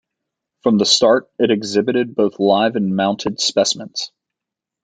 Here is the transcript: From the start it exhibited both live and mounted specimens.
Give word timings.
From 0.63 0.79
the 0.79 0.85
start 0.87 1.29
it 1.37 1.51
exhibited 1.51 2.15
both 2.15 2.39
live 2.39 2.75
and 2.75 2.95
mounted 2.95 3.39
specimens. 3.39 4.11